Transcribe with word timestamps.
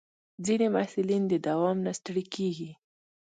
ځینې 0.45 0.67
محصلین 0.75 1.23
د 1.27 1.33
دوام 1.47 1.77
نه 1.85 1.91
ستړي 1.99 2.23
کېږي. 2.35 2.71